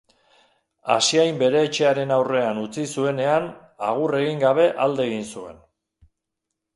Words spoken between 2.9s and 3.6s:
zuenean,